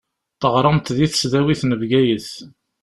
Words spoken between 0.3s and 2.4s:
Teɣṛamt di tesdawit n Bgayet.